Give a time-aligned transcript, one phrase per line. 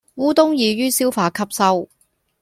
[0.15, 1.87] 烏冬易於消化吸收